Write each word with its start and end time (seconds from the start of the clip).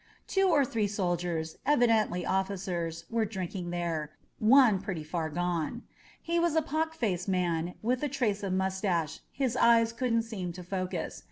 Two 0.25 0.47
or 0.49 0.65
three 0.65 0.87
soldiers, 0.87 1.59
evidently 1.63 2.25
officers, 2.25 3.05
were 3.11 3.23
drinking 3.23 3.69
there— 3.69 4.09
one 4.39 4.81
pretty 4.81 5.03
far 5.03 5.29
gone. 5.29 5.83
He 6.19 6.39
was 6.39 6.55
a 6.55 6.61
pock 6.63 6.97
marked 6.99 7.27
man 7.27 7.75
with 7.83 8.01
a 8.01 8.09
trace 8.09 8.41
of 8.41 8.49
black 8.53 8.57
mustache; 8.71 9.19
his 9.31 9.55
eyes 9.55 9.93
couldn't 9.93 10.23
seem 10.23 10.53
to 10.53 10.63
focus. 10.63 11.19